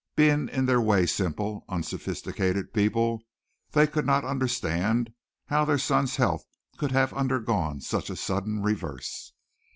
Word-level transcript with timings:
Being 0.15 0.49
in 0.49 0.65
their 0.65 0.81
way 0.81 1.05
simple, 1.05 1.63
unsophisticated 1.69 2.73
people, 2.73 3.21
they 3.73 3.85
could 3.85 4.03
not 4.07 4.25
understand 4.25 5.13
how 5.45 5.63
their 5.63 5.77
son's 5.77 6.15
health 6.15 6.43
could 6.77 6.91
have 6.91 7.13
undergone 7.13 7.81
such 7.81 8.09
a 8.09 8.15
sudden 8.15 8.63
reverse. 8.63 9.33